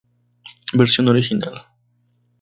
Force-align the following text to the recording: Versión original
Versión 0.73 1.05
original 1.09 1.61